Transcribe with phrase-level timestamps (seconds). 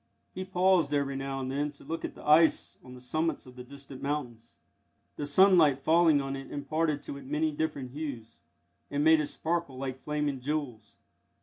[0.33, 3.55] He paused every now and then to look at the ice on the summits of
[3.55, 4.57] the distant mountains.
[5.15, 8.39] The sunlight falling on it imparted to it many different hues,
[8.89, 10.95] and made it sparkle like flaming jewels.